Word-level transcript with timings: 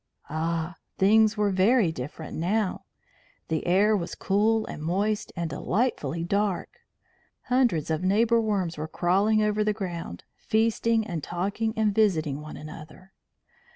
Ah! 0.31 0.77
things 0.97 1.37
were 1.37 1.51
very 1.51 1.91
different 1.91 2.35
now! 2.35 2.85
The 3.49 3.67
air 3.67 3.95
was 3.95 4.15
cool 4.15 4.65
and 4.65 4.81
moist, 4.83 5.31
and 5.35 5.47
delightfully 5.47 6.23
dark; 6.23 6.79
hundreds 7.43 7.91
of 7.91 8.01
neighbour 8.01 8.41
worms 8.41 8.79
were 8.79 8.87
crawling 8.87 9.43
over 9.43 9.63
the 9.63 9.73
ground, 9.73 10.23
feasting 10.33 11.05
and 11.05 11.21
talking 11.23 11.71
and 11.77 11.93
visiting 11.93 12.41
one 12.41 12.57
another. 12.57 13.13